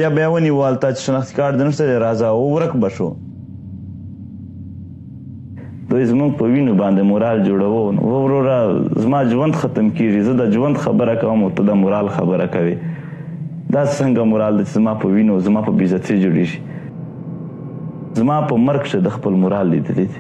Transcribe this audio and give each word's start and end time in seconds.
بیا 0.02 0.12
بیا 0.20 0.28
ونی 0.34 0.52
والتا 0.58 0.92
چې 0.92 1.06
شناخت 1.08 1.31
کارت 1.40 1.59
نه 1.64 1.72
سره 1.80 1.96
راځه 2.06 2.28
او 2.36 2.44
ورک 2.53 2.75
بشو 2.86 3.09
دوی 3.16 6.06
زموږ 6.12 6.38
په 6.44 6.48
وینو 6.54 6.78
باندې 6.84 7.09
مورال 7.14 7.44
جوړو 7.48 7.98
نو 7.98 8.04
ورورا 8.18 8.59
زما 9.08 9.22
ژوند 9.34 9.54
ختم 9.64 9.88
کیږي 9.98 10.22
زه 10.30 10.34
د 10.44 10.54
ژوند 10.59 10.84
خبره 10.88 11.14
کوم 11.25 11.42
او 11.44 11.50
ته 11.58 11.64
د 11.74 11.81
مورال 11.84 12.08
خبره 12.22 12.48
کوي 12.59 12.75
دا 12.86 13.84
څنګه 13.92 14.31
مورال 14.36 14.54
د 14.64 14.66
زما 14.80 14.94
په 15.04 15.08
وینو 15.18 15.34
زما 15.50 15.59
په 15.69 15.74
بیزتی 15.84 16.18
جوړیږي 16.24 16.59
زما 18.18 18.38
په 18.50 18.56
مرګ 18.68 18.84
شه 18.92 19.00
د 19.06 19.08
خپل 19.16 19.34
مورال 19.42 19.68
لیدلې 19.74 20.06
دی 20.14 20.20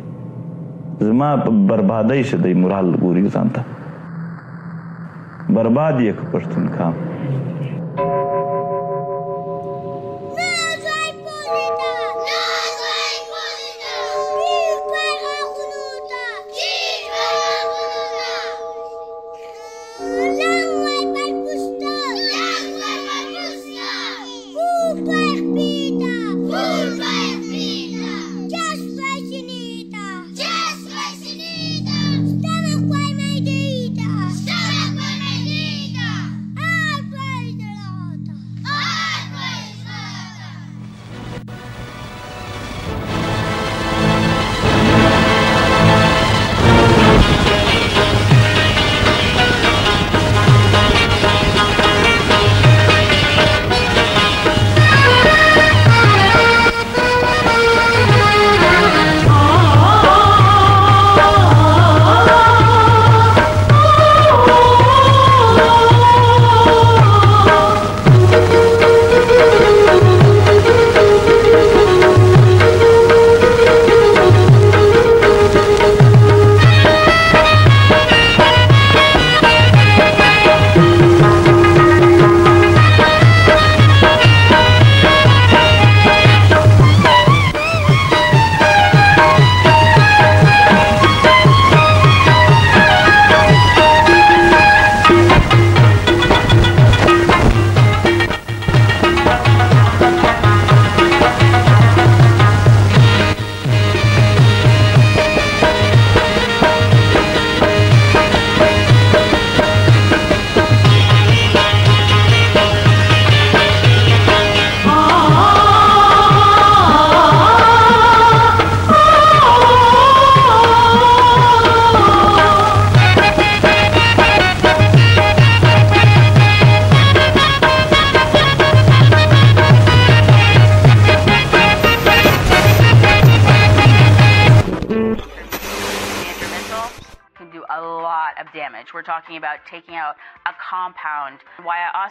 زما 1.09 1.29
په 1.45 1.49
بربادۍ 1.71 2.21
شه 2.31 2.37
د 2.45 2.47
مورال 2.63 2.87
ګوري 3.03 3.23
ځانته 3.35 3.61
برباد 5.59 5.95
یک 6.09 6.17
پښتون 6.33 6.65
کام 6.77 6.93
Thank 7.99 8.25
you. 8.31 8.36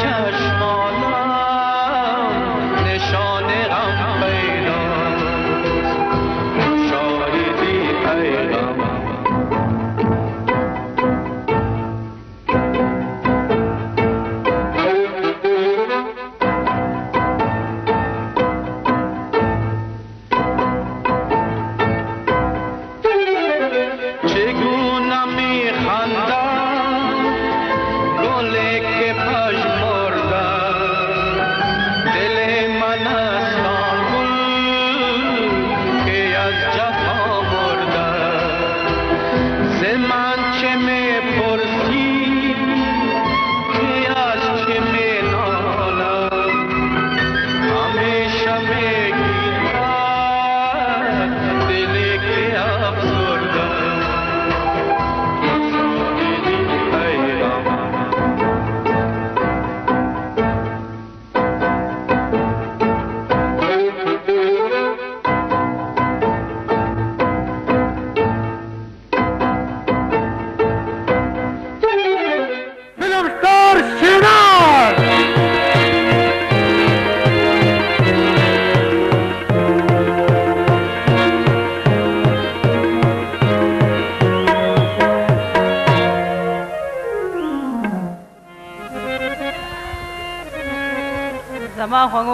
چاہ 0.00 0.25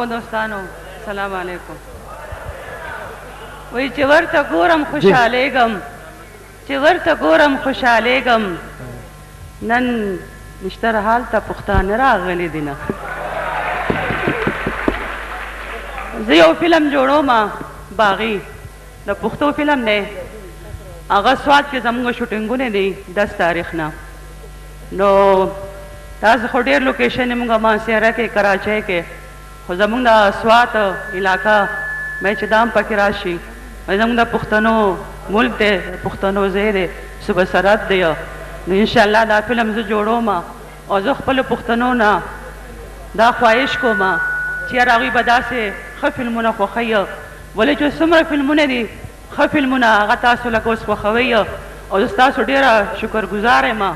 ہو 0.02 0.06
دوستانو 0.11 0.56
سلام 1.04 1.35
علیکم 1.35 1.75
وی 3.75 3.88
چور 3.97 4.23
تا 4.32 4.40
گورم 4.50 4.82
خوش 4.90 5.04
آلیگم 5.18 5.76
چور 6.68 6.99
تا 7.04 7.14
گورم 7.21 7.54
خوش 7.64 7.82
آلیگم 7.90 8.42
نن 9.71 9.85
نشتر 10.62 10.99
حال 11.04 11.23
تا 11.32 11.40
پختان 11.49 11.88
را 12.00 12.11
غلی 12.25 12.49
دینا 12.54 12.75
زیو 16.26 16.50
فلم 16.61 16.88
جوڑو 16.92 17.23
ما 17.30 17.38
باغی 18.02 18.37
دا 19.06 19.14
پختو 19.23 19.52
فلم 19.56 19.85
دے 19.87 20.00
آغا 21.21 21.35
سواد 21.44 21.71
کے 21.71 21.80
زمگو 21.88 22.12
شوٹنگو 22.18 22.56
نے 22.56 22.71
دی 22.76 22.87
دس 23.16 23.37
تاریخ 23.44 23.75
نا 23.78 23.90
نو 24.92 25.16
تاز 26.21 26.50
خوڑیر 26.52 26.78
لوکیشن 26.90 27.28
نمگا 27.37 27.56
ماں 27.64 27.76
سیرہ 27.87 28.11
کے 28.16 28.28
کراچے 28.35 28.80
کے 28.87 29.00
زمون 29.69 30.02
دا 30.04 30.14
سوات 30.42 30.76
علاقہ 31.14 31.64
میں 32.23 32.33
چدام 32.40 32.69
پکی 32.75 32.97
راشی 32.97 33.37
میں 33.88 33.97
زمون 33.97 34.16
دا 34.19 34.25
پختنو 34.31 34.73
ملک 35.31 35.59
دے 35.59 35.71
پختنو 36.02 36.49
زیر 36.57 36.75
صبح 37.26 37.45
سرات 37.52 37.88
دے 37.88 38.00
نو 38.66 38.85
شاء 38.92 39.04
دا 39.28 39.38
فلم 39.47 39.73
ز 39.75 39.87
جوڑو 39.88 40.21
ما 40.21 40.40
او 40.88 40.99
ذخ 41.00 41.21
پل 41.25 41.42
پختنو 41.49 41.92
نا 41.95 42.11
دا 43.19 43.31
خواہش 43.38 43.76
کو 43.81 43.92
چی 43.99 44.71
چیراغی 44.71 45.11
بدا 45.14 45.38
سے 45.49 45.71
خ 46.00 46.04
فل 46.16 46.28
منا 46.35 46.50
پخہ 46.57 47.00
ولی 47.57 47.75
جو 47.81 47.87
سمر 47.99 48.23
فل 48.28 48.42
من 48.49 48.69
دی 48.69 48.85
خلمنا 49.37 49.95
غَطا 50.09 50.35
سو 50.42 50.49
او 51.02 51.16
اور 51.99 52.02
تاسو 52.16 52.42
ڈیرا 52.49 52.81
شکر 53.00 53.25
گزار 53.33 53.73
ما 53.78 53.92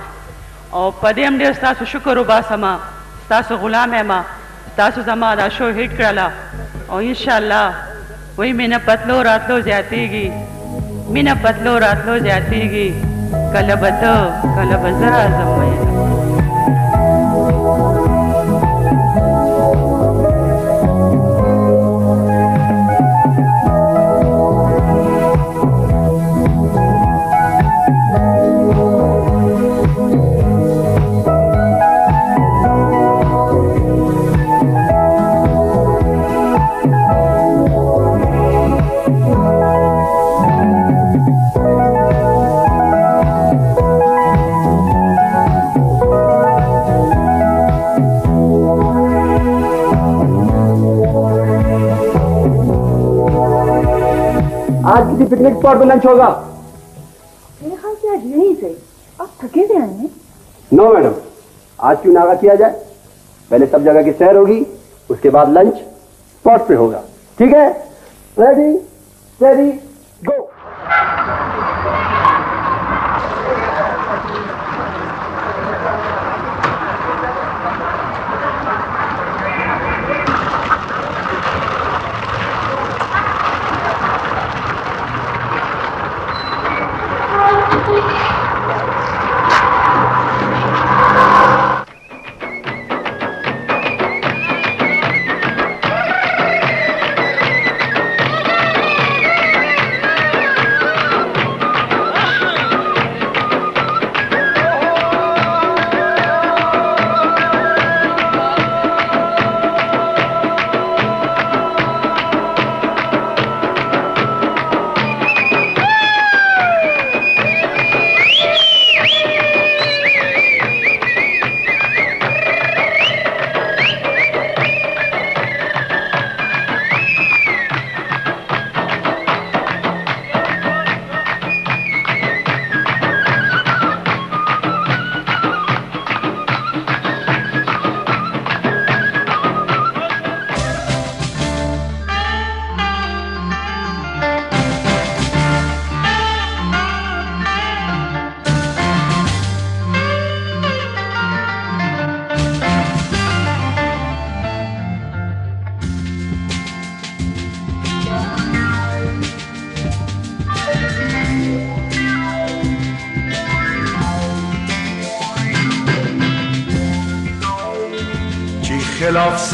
او 0.71 0.91
پدیم 1.01 1.39
دې 1.43 1.57
تاسو 1.61 1.85
شکر 1.93 2.17
اُباس 2.17 2.51
ما 2.53 2.75
استاث 3.21 3.51
غلام 3.61 3.95
ما 4.07 4.23
تاسو 4.77 5.01
زما 5.07 5.35
دا 5.35 5.49
شو 5.57 5.69
ہٹ 5.79 6.01
او 6.91 6.97
ان 7.07 7.15
شاء 7.23 7.37
الله 7.39 7.75
وہی 8.39 8.53
مینا 8.53 8.79
پتلو 8.85 9.23
رات 9.25 9.49
لو 9.51 9.59
جاتی 9.67 10.11
گی 10.11 10.29
مینا 11.15 11.35
پتلو 11.43 11.79
رات 11.81 12.07
لو 12.07 12.15
کله 12.29 12.65
گی 12.75 12.89
کله 13.53 13.75
بزرا 13.83 15.27
زمایه 15.37 15.96
پکنک 55.25 55.63
پاٹ 55.63 55.79
پہ 55.79 55.85
لنچ 55.85 56.05
ہوگا 56.07 56.29
میرے 57.61 57.75
آپ 59.25 59.39
تھکے 59.41 59.61
آئیں 59.81 59.93
گے 60.03 60.07
نو 60.77 60.93
میڈم 60.95 61.13
آج 61.89 61.97
کیوں 62.03 62.13
ناغا 62.15 62.35
کیا 62.41 62.55
جائے 62.61 62.73
پہلے 63.49 63.67
سب 63.71 63.85
جگہ 63.85 64.03
کی 64.05 64.11
سیر 64.19 64.37
ہوگی 64.37 64.63
اس 65.09 65.19
کے 65.23 65.31
بعد 65.37 65.53
لنچ 65.53 65.83
پاٹ 66.43 66.67
پہ 66.69 66.75
ہوگا 66.81 67.01
ٹھیک 67.39 67.53
ہے 67.55 67.67
ریڈی 68.39 69.71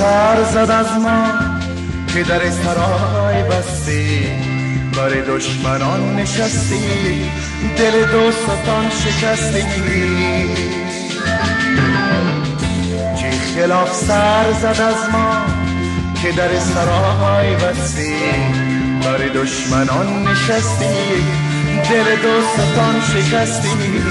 سر 0.03 0.43
زد 0.43 0.71
از 0.71 0.87
ما 1.03 1.25
که 2.15 2.23
در 2.23 2.41
سرای 2.51 3.43
بستی 3.43 4.29
بر 4.97 5.09
دشمنان 5.09 6.17
نشستی 6.17 7.31
دل 7.79 8.05
دوستان 8.05 8.91
شکستی 8.91 9.63
چی 13.21 13.31
خلاف 13.57 13.93
سر 13.95 14.53
زد 14.63 14.81
از 14.81 15.11
ما 15.13 15.37
که 16.23 16.33
در 16.33 16.59
سرای 16.59 17.55
بستی 17.55 18.15
بر 19.05 19.17
دشمنان 19.43 20.23
نشستی 20.23 21.05
دل 21.91 22.05
دوستان 22.23 23.01
شکستی 23.01 24.02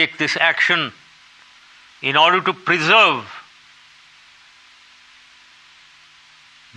Take 0.00 0.18
this 0.18 0.36
action 0.36 0.92
in 2.02 2.16
order 2.16 2.40
to 2.40 2.52
preserve 2.52 3.20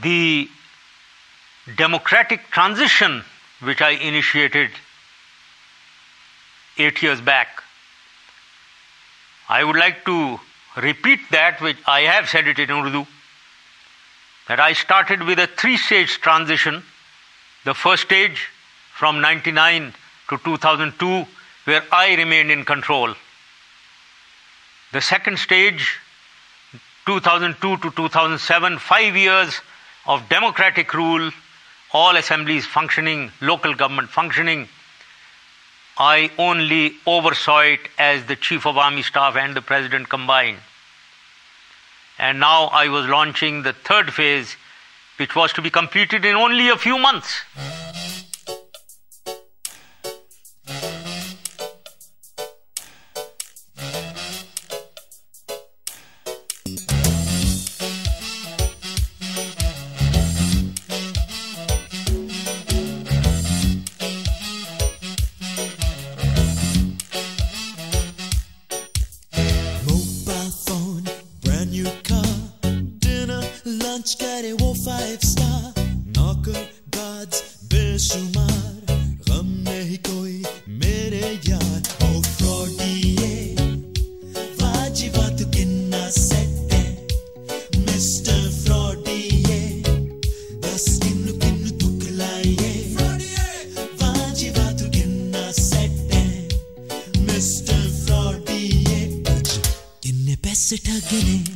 the 0.01 0.49
democratic 1.75 2.49
transition 2.49 3.23
which 3.61 3.79
I 3.79 3.91
initiated 3.91 4.71
8 6.79 7.03
years 7.03 7.21
back. 7.21 7.63
I 9.47 9.63
would 9.63 9.77
like 9.77 10.03
to 10.05 10.39
repeat 10.77 11.19
that, 11.29 11.61
which 11.61 11.77
I 11.85 12.01
have 12.13 12.27
said 12.27 12.47
it 12.47 12.57
in 12.57 12.71
Urdu, 12.71 13.05
that 14.47 14.59
I 14.59 14.73
started 14.73 15.21
with 15.21 15.37
a 15.37 15.45
three-stage 15.45 16.21
transition. 16.21 16.83
The 17.65 17.75
first 17.75 18.01
stage 18.03 18.49
from 18.95 19.21
1999 19.21 19.93
to 20.29 20.43
2002 20.43 21.27
where 21.71 21.83
I 21.89 22.15
remained 22.15 22.51
in 22.51 22.65
control. 22.65 23.13
The 24.91 24.99
second 24.99 25.39
stage, 25.39 25.83
2002 27.05 27.77
to 27.77 27.91
2007, 27.91 28.77
5 28.77 29.15
years 29.15 29.61
of 30.05 30.27
democratic 30.27 30.93
rule, 30.93 31.31
all 31.93 32.17
assemblies 32.17 32.65
functioning, 32.65 33.31
local 33.39 33.73
government 33.73 34.09
functioning. 34.09 34.67
I 35.97 36.29
only 36.37 36.95
oversaw 37.05 37.61
it 37.61 37.87
as 37.97 38.25
the 38.25 38.35
Chief 38.35 38.67
of 38.67 38.77
Army 38.77 39.03
Staff 39.03 39.37
and 39.37 39.55
the 39.55 39.61
President 39.61 40.09
combined. 40.09 40.57
And 42.19 42.41
now 42.41 42.65
I 42.65 42.89
was 42.89 43.07
launching 43.07 43.63
the 43.63 43.71
third 43.71 44.13
phase, 44.13 44.57
which 45.15 45.37
was 45.37 45.53
to 45.53 45.61
be 45.61 45.69
completed 45.69 46.25
in 46.25 46.35
only 46.35 46.67
a 46.67 46.75
few 46.75 46.97
months. 46.97 47.63
ہوں 101.09 101.50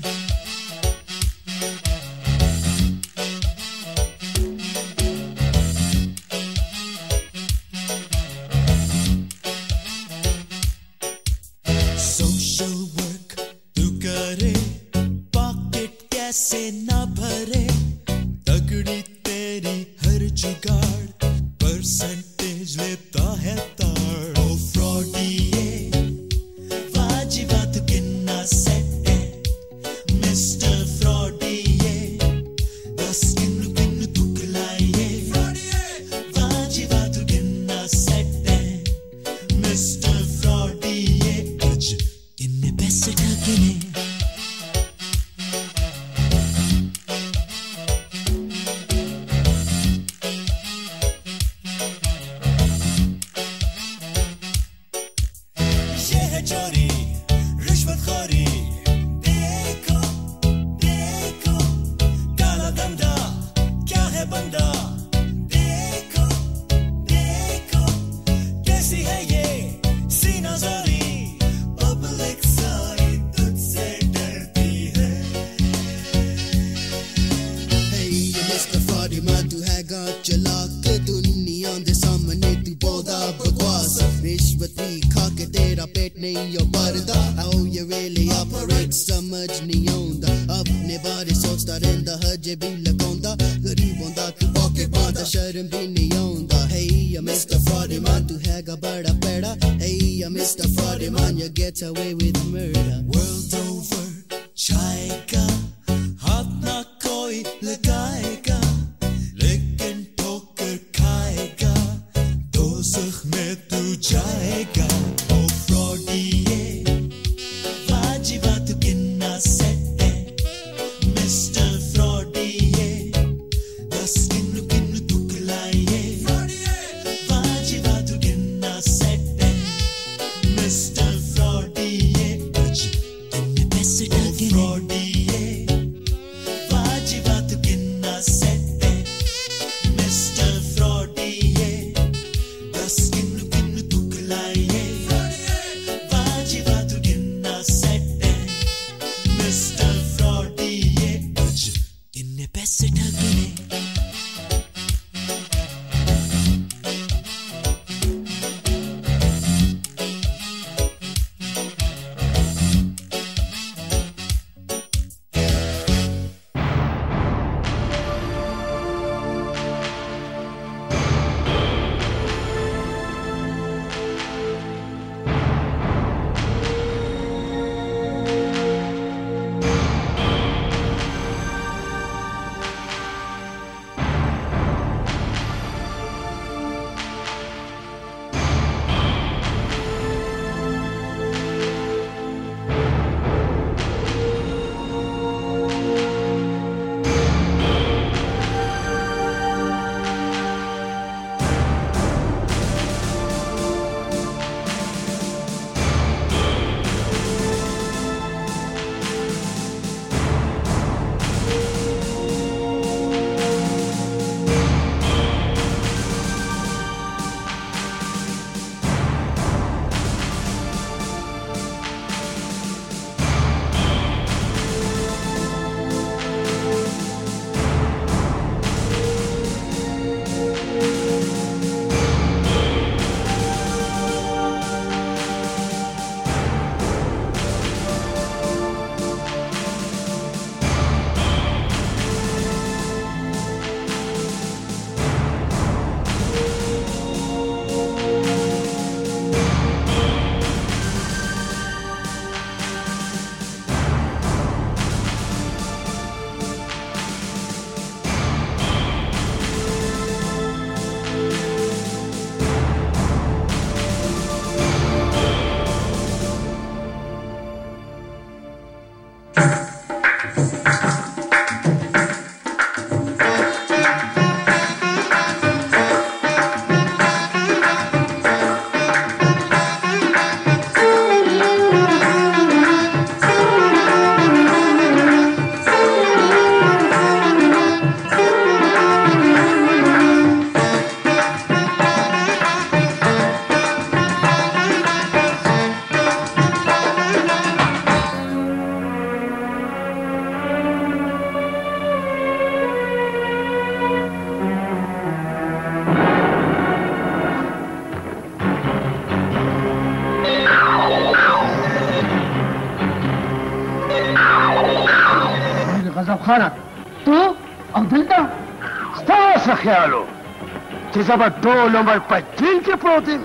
زبا 321.07 321.27
ټول 321.43 321.75
عمر 321.79 321.97
په 322.09 322.17
jail 322.37 322.59
کې 322.65 322.75
پروت 322.83 323.07
M 323.09 323.23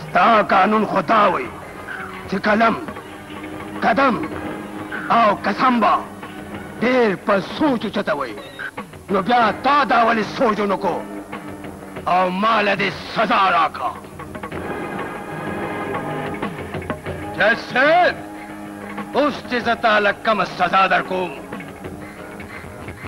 ستا 0.00 0.26
قانون 0.52 0.84
خدا 0.92 1.20
وي 1.32 1.46
چې 2.28 2.36
قلم 2.46 2.76
قدم 3.84 4.14
او 5.16 5.24
قسم 5.44 5.78
به 5.82 5.92
ډېر 6.80 7.16
په 7.26 7.38
سوچ 7.52 7.86
چتوي 7.98 8.32
نو 9.10 9.22
بیا 9.28 9.40
تا 9.66 9.76
دا 9.92 10.00
ولې 10.08 10.24
سوچ 10.38 10.60
نه 10.60 10.76
کو 10.76 11.02
او 12.14 12.20
مال 12.42 12.74
دې 12.76 12.92
سزا 13.16 13.42
راکا 13.50 13.90
جسد 17.38 18.14
اوس 19.12 19.34
چې 19.50 19.54
زه 19.66 19.74
تاله 19.82 20.12
کمه 20.28 20.44
سزا 20.62 20.86
در 20.94 21.02
کوم 21.12 21.30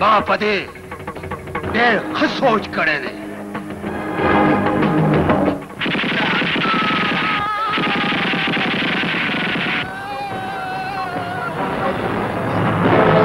ما 0.01 0.21
په 0.21 0.37
دې 0.37 0.69
ډېر 1.75 2.21
ښه 2.21 2.27
سوچ 2.43 2.65
کړی 2.69 2.99
دی 3.07 3.20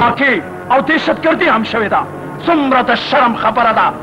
واقعی 0.06 0.42
او 0.70 0.80
دیشت 0.80 1.20
گردی 1.20 1.44
هم 1.44 1.62
شوی 1.64 1.88
دا 1.88 2.06
سمرا 2.46 2.82
دا 2.82 2.94
شرم 2.94 3.36
خبره 3.36 3.72
دا 3.72 3.94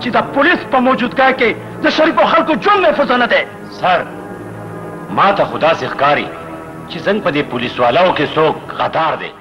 چی 0.00 0.10
دا 0.10 0.22
پولیس 0.22 0.58
پا 0.72 0.80
موجود 0.80 1.16
گای 1.20 1.34
که 1.34 1.56
دا 1.82 1.90
شریف 1.90 2.18
و 2.18 2.24
خلق 2.26 2.50
و 2.50 2.54
جن 2.54 2.80
محفظه 2.82 3.16
نده 3.16 3.46
سر 3.70 4.04
ما 5.16 5.32
تا 5.32 5.44
خدا 5.44 5.74
سیخ 5.74 5.96
کاری 5.96 6.26
چی 6.88 6.98
زنگ 6.98 7.22
پا 7.22 7.30
دی 7.30 7.42
پولیس 7.42 7.78
والاو 7.80 8.14
که 8.14 8.26
سوک 8.26 8.54
غدار 8.78 9.16
ده 9.16 9.39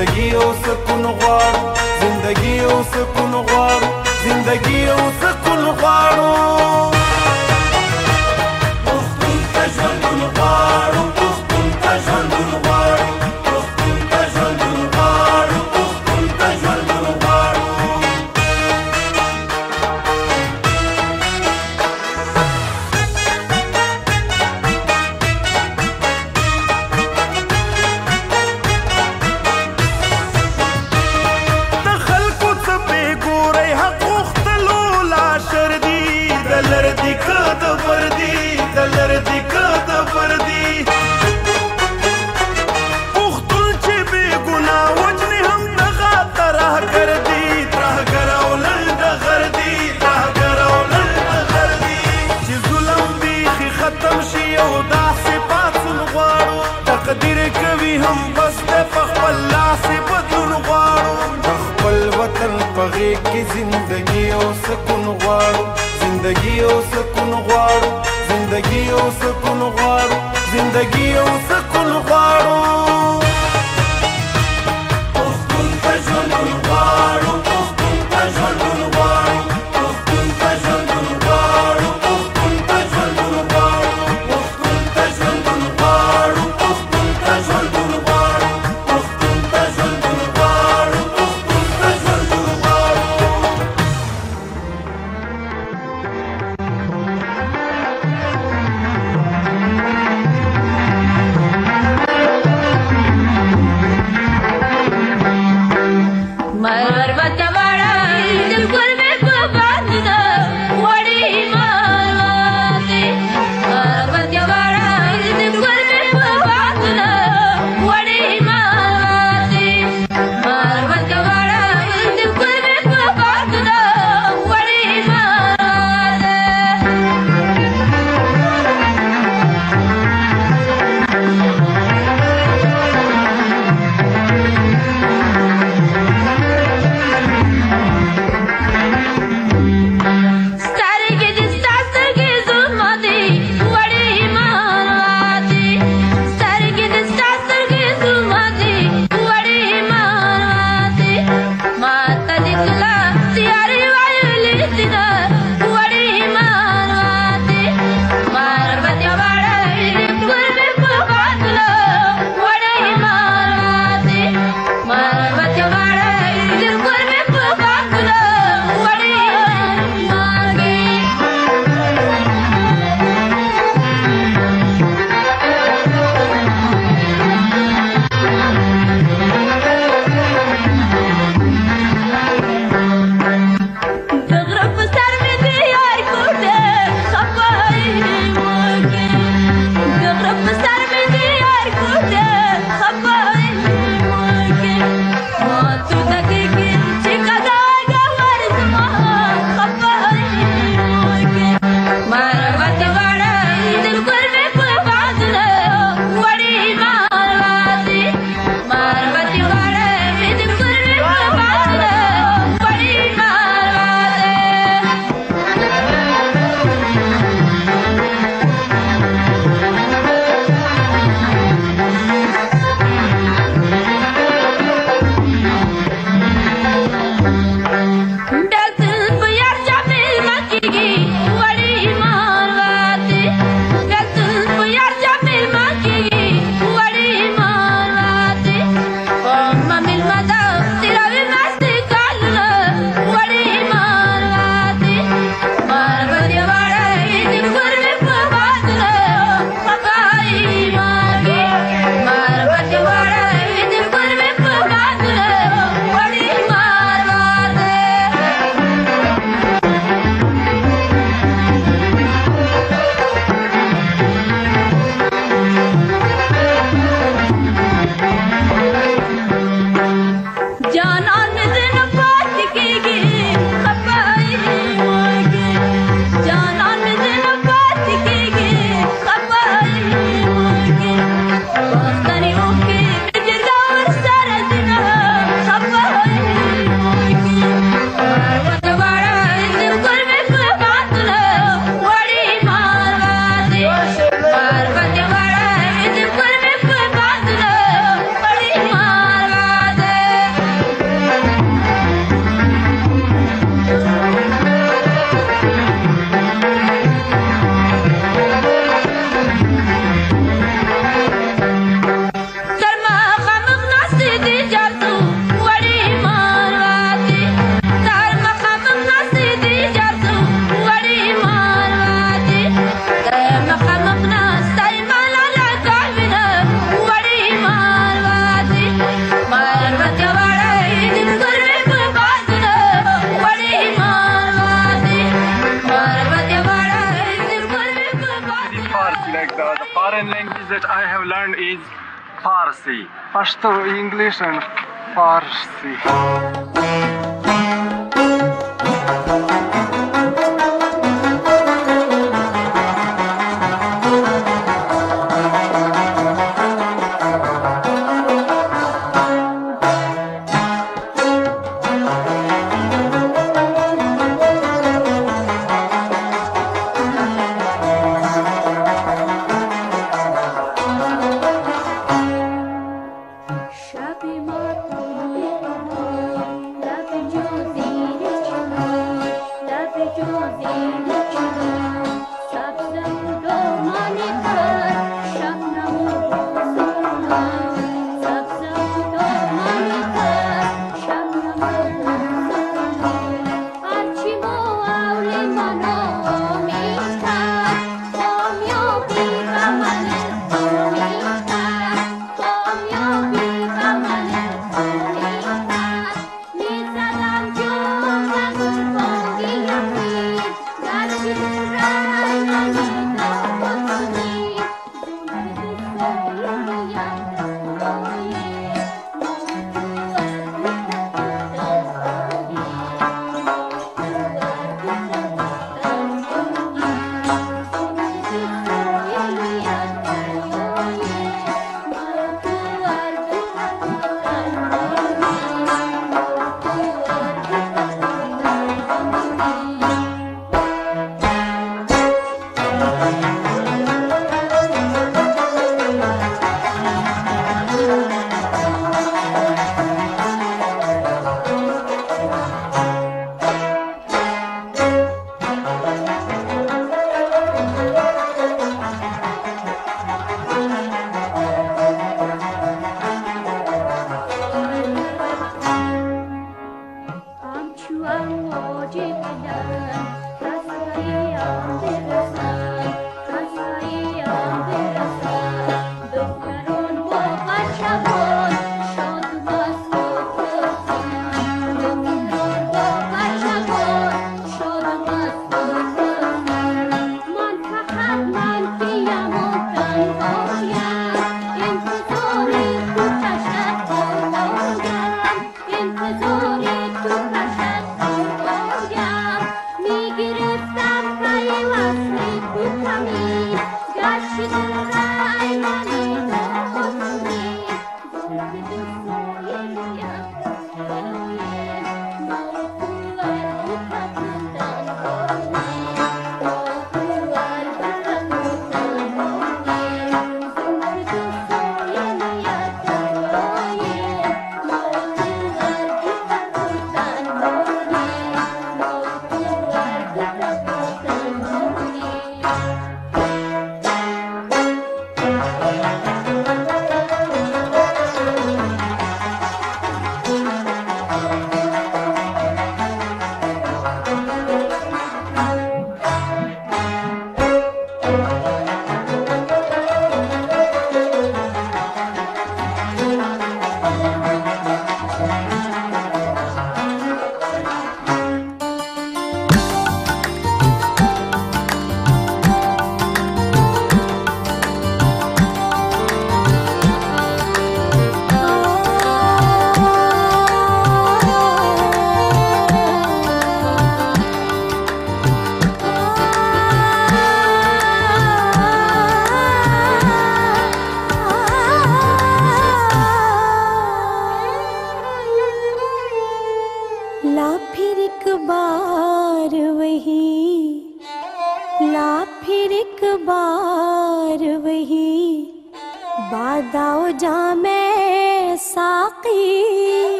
زندگی 0.00 0.30
ہو 0.34 0.49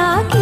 ساتھ 0.00 0.36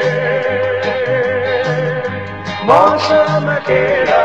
موسم 2.68 3.50
تیرا 3.66 4.24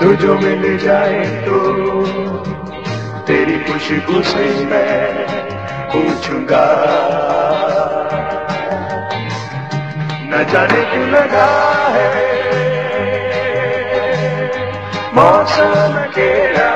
تجھو 0.00 0.34
مل 0.42 0.76
جائے 0.82 1.22
تو 1.46 2.04
تیری 3.26 3.58
خوشبو 3.66 4.22
سے 4.32 4.46
میں 4.70 5.43
پوچھوں 5.94 6.38
گا 6.50 6.64
نہ 10.30 10.40
جانے 10.52 10.82
کیوں 10.90 11.06
لگا 11.12 11.46
ہے 11.94 12.12
موسم 15.16 15.98
کے 16.14 16.28
لئے 16.56 16.73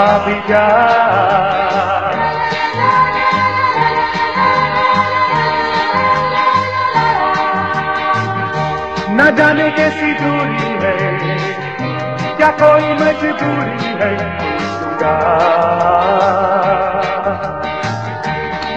نہ 0.00 0.34
جانے 9.38 9.64
کیسی 9.76 10.10
دوری 10.22 10.68
ہے 10.84 11.08
کیا 12.38 12.50
کوئی 12.60 12.88
مجبوری 13.00 13.88
ہے 14.00 14.12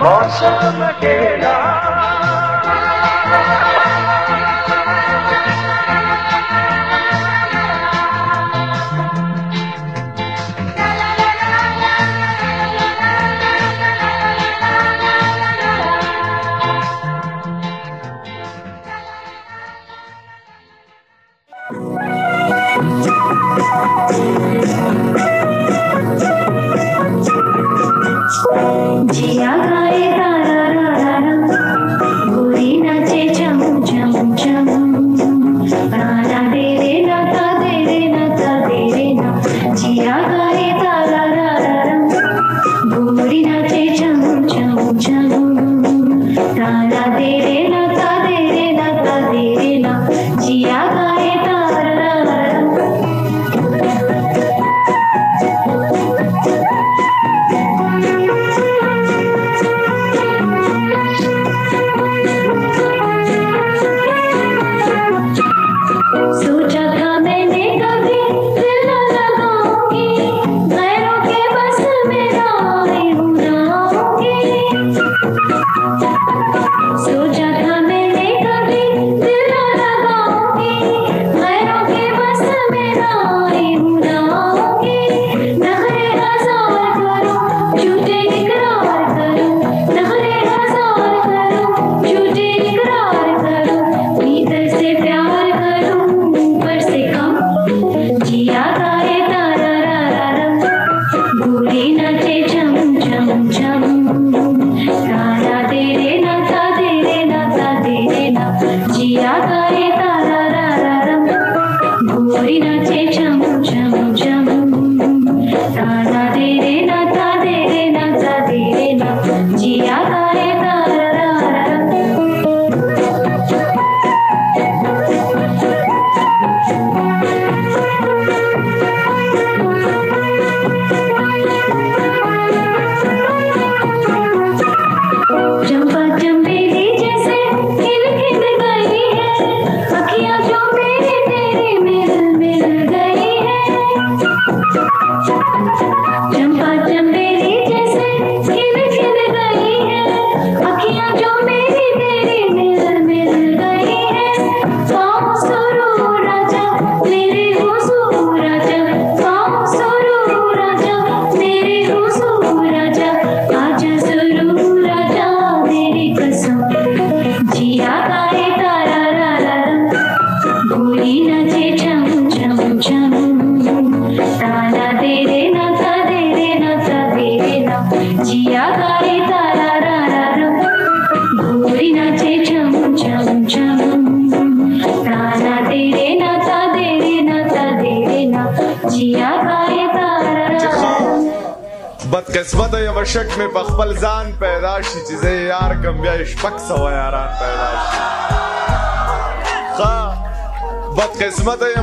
موسم 0.00 0.80
کے 1.00 1.12
نام 1.42 1.99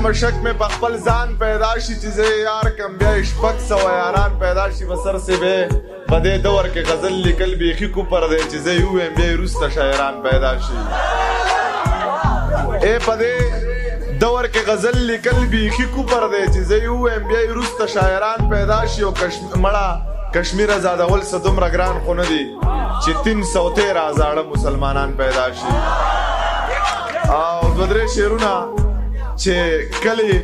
مشک 0.02 0.34
میں 0.43 0.52
پخپل 0.58 0.98
زان 1.04 1.36
پیدا 1.39 1.74
شی 1.86 1.93
چیزے 2.02 2.24
یار 2.41 2.70
کم 2.78 2.95
بیا 2.98 3.10
اشپک 3.22 3.60
سو 3.68 3.76
یاران 3.84 4.38
پیدا 4.39 4.70
شی 4.78 4.86
بسر 4.86 5.18
سے 5.26 5.36
بے 5.41 5.56
بدے 6.10 6.38
دور 6.43 6.66
کے 6.74 6.82
غزل 6.88 7.14
لکل 7.28 7.56
بی 7.60 7.72
خیکو 7.80 8.04
پر 8.10 8.28
دے 8.32 8.38
چیزے 8.52 8.74
یو 8.74 8.98
ایم 9.02 9.14
بیا 9.18 9.32
روس 9.38 9.54
تا 9.60 9.68
شایران 9.76 10.22
پیدا 10.24 10.52
شی 10.68 10.78
اے 12.88 12.98
بدے 13.06 13.34
دور 14.22 14.45
کے 14.54 14.60
غزل 14.68 14.98
لکل 15.12 15.45
بی 15.52 15.68
خیکو 15.78 16.04
پر 16.12 16.28
دے 16.32 16.45
چیزے 16.54 16.78
یو 16.84 17.04
ایم 17.12 17.28
بیا 17.28 17.39
روس 17.56 17.78
تا 17.80 17.86
شایران 17.93 18.50
پیدا 18.50 18.82
شی 18.95 19.04
و 19.04 19.12
کشم 19.20 19.60
مڑا 19.62 19.88
کشمیر 20.34 20.72
ازاد 20.76 21.02
اول 21.02 21.22
سدوم 21.32 21.60
را 21.60 21.70
گران 21.74 22.00
خونه 22.06 22.26
دی 22.30 22.43
چی 23.06 23.14
تین 23.24 23.43
سو 23.54 23.70
تیر 23.76 23.98
ازاد 24.06 24.45
مسلمانان 24.56 25.14
پیدا 25.18 25.48
شی 25.62 25.78
آو 27.34 27.74
دودری 27.78 28.08
شیرونا 28.16 28.56
چې 29.42 30.02
کلی 30.04 30.36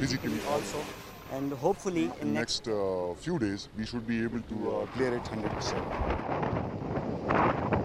physically 0.00 0.40
also 0.52 0.78
and 1.38 1.48
hopefully 1.64 2.02
in, 2.06 2.10
in 2.22 2.32
next, 2.34 2.42
next 2.66 2.68
uh, 2.76 2.78
few 3.24 3.36
days 3.46 3.62
we 3.78 3.84
should 3.84 4.06
be 4.12 4.18
able 4.28 4.42
to 4.52 4.56
uh, 4.74 4.78
clear 4.98 5.12
it 5.16 5.24
100% 5.40 7.77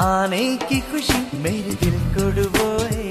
آنے 0.00 0.46
کی 0.68 0.80
خوشی 0.90 1.18
میرے 1.42 1.72
دل 1.80 1.96
کو 2.14 2.28
ڈبوئے 2.36 3.05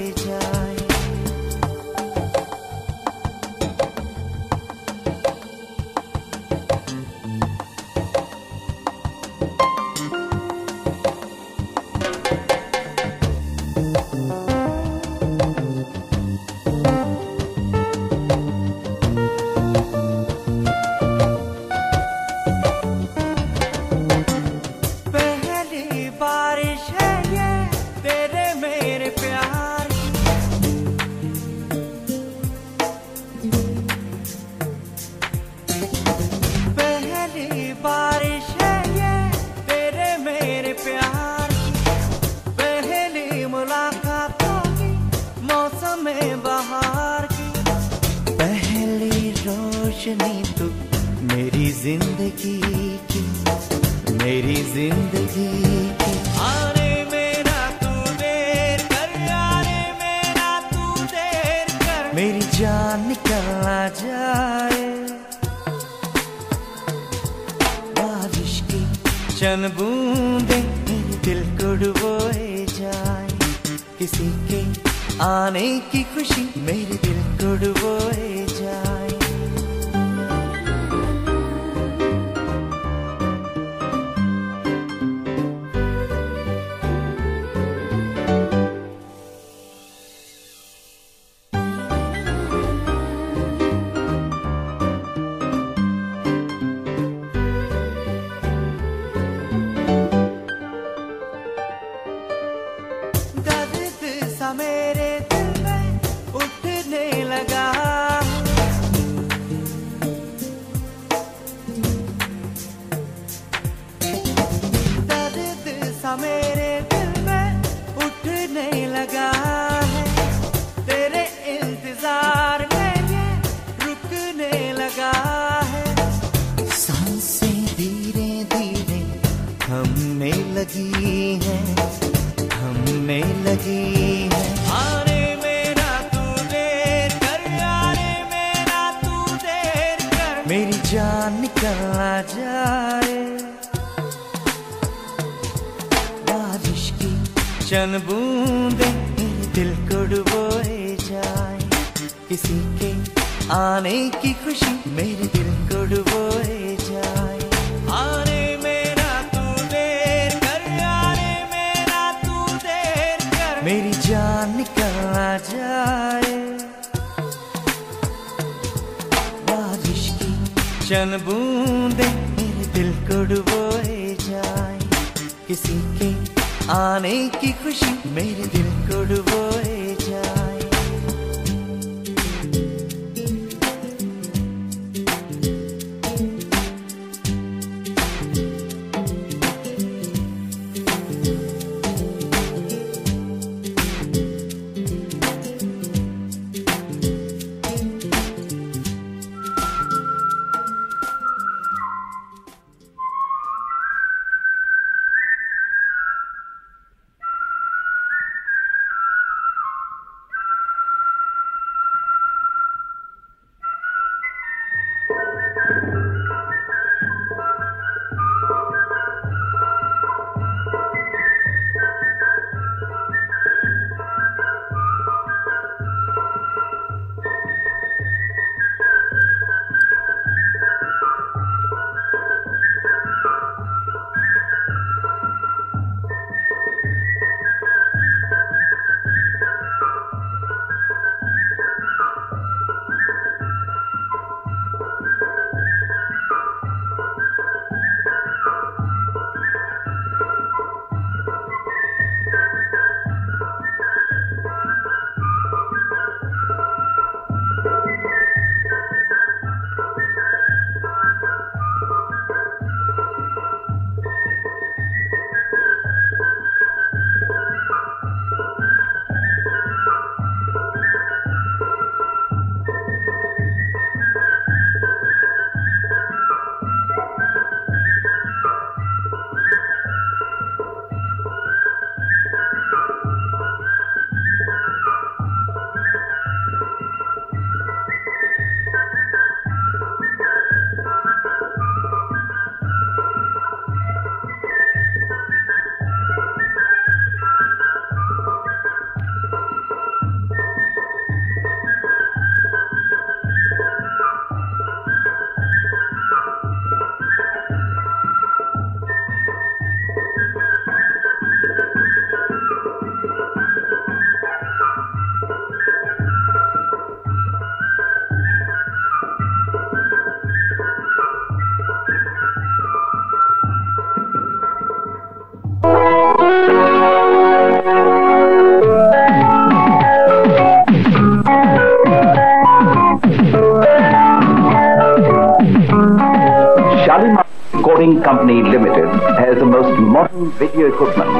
Company 338.12 338.40
Limited 338.54 338.88
has 339.24 339.34
the 339.42 339.50
most 339.56 339.74
modern 339.80 340.30
video 340.42 340.64
equipment 340.72 341.10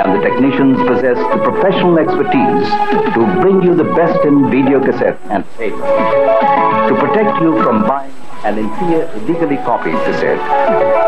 and 0.00 0.06
the 0.14 0.20
technicians 0.28 0.76
possess 0.90 1.16
the 1.32 1.38
professional 1.48 1.96
expertise 2.04 2.64
to 3.14 3.20
bring 3.40 3.62
you 3.66 3.72
the 3.74 3.88
best 3.98 4.18
in 4.28 4.34
video 4.56 4.78
cassette 4.86 5.18
and 5.34 5.42
tape. 5.56 5.78
To 6.90 6.94
protect 7.02 7.32
you 7.42 7.50
from 7.62 7.76
buying 7.88 8.12
and 8.44 8.54
in 8.62 8.68
fear 8.76 9.00
illegally 9.16 9.56
copied 9.70 9.94
cassette, 10.06 10.42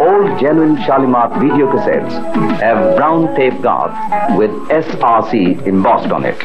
all 0.04 0.22
genuine 0.40 0.76
Shalimar 0.84 1.28
video 1.44 1.66
cassettes 1.72 2.14
have 2.64 2.78
brown 2.96 3.36
tape 3.36 3.60
guards 3.60 3.98
with 4.38 4.50
SRC 4.86 5.32
embossed 5.66 6.10
on 6.16 6.22
it. 6.30 6.38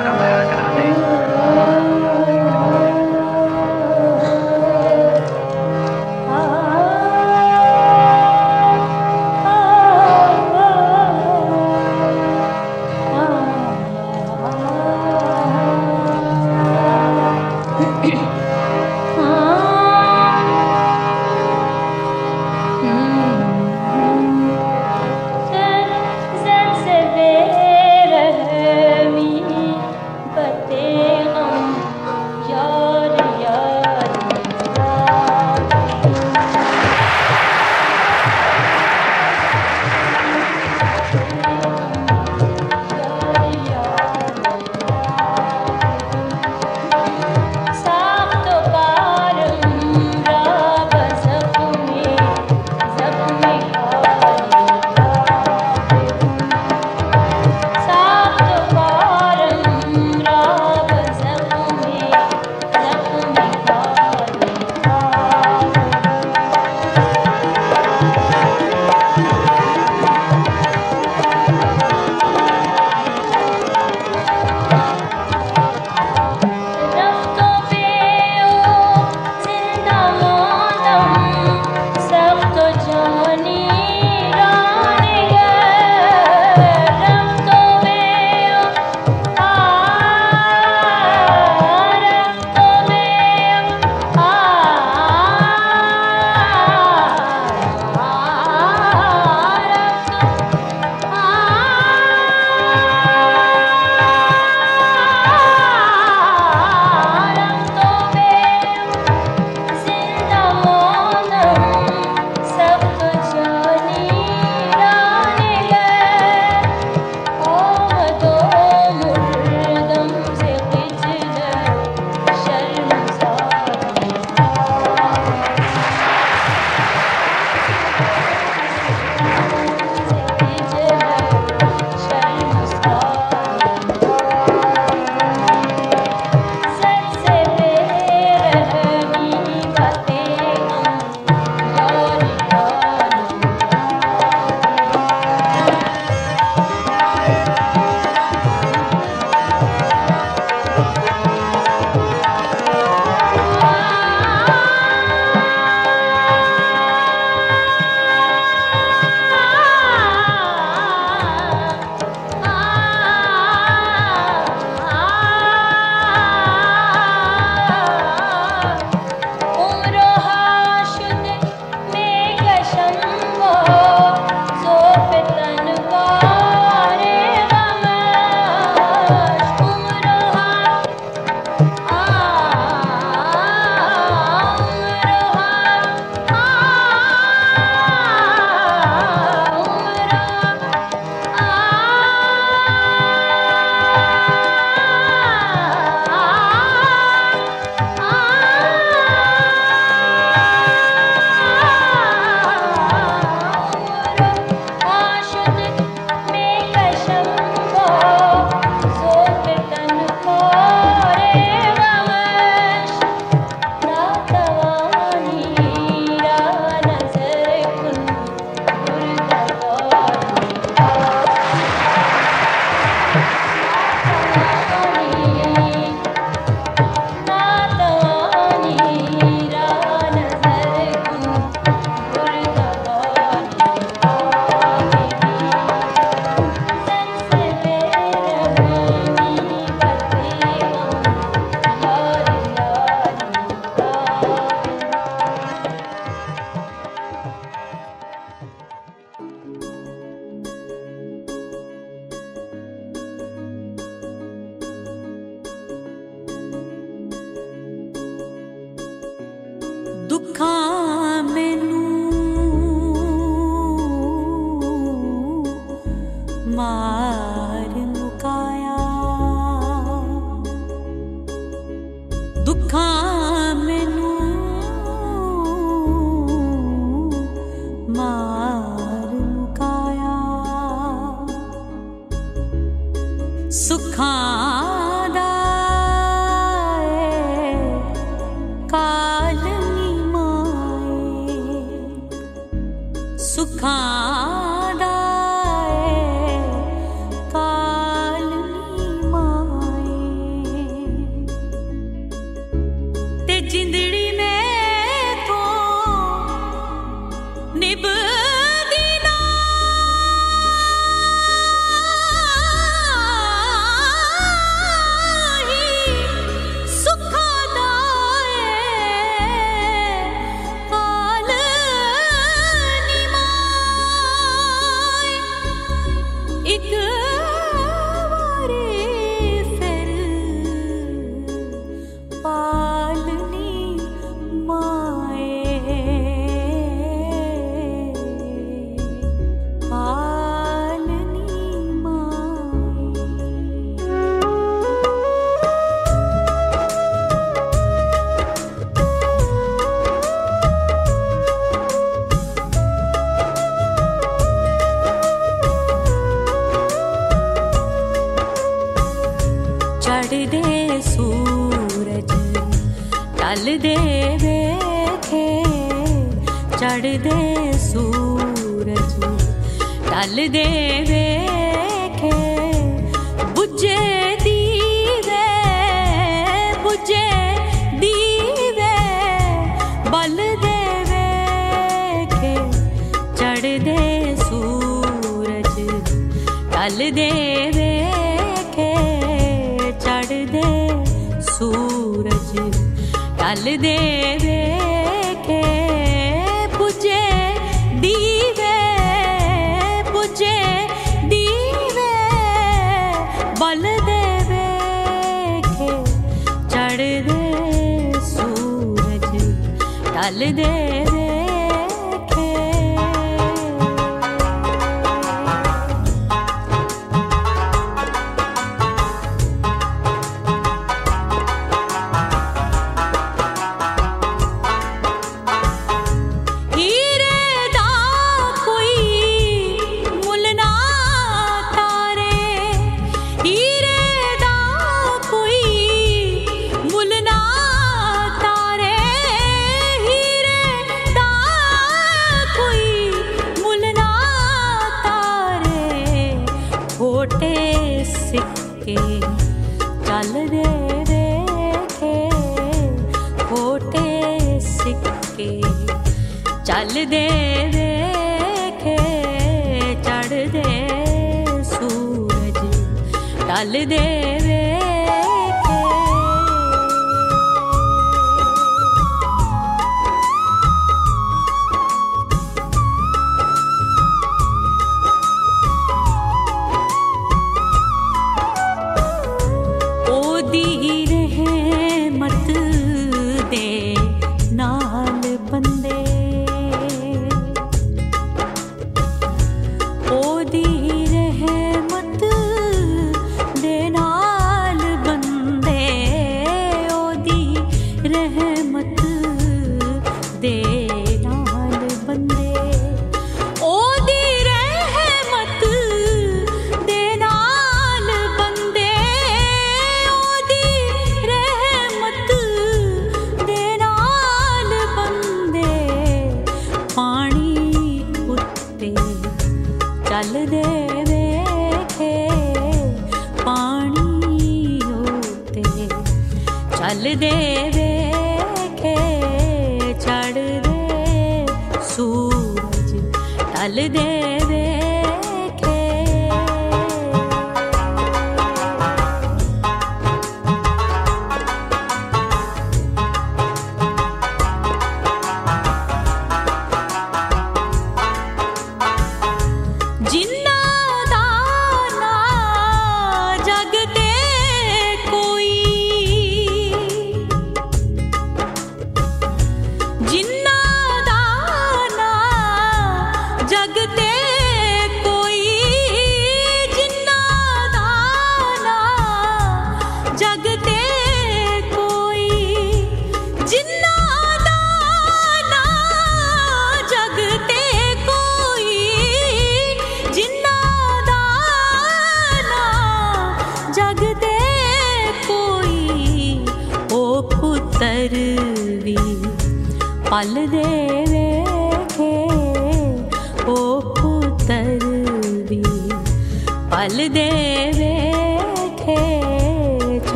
ال 463.37 464.36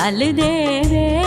تل 0.00 0.20
دے 0.38 0.52
رے 0.92 1.19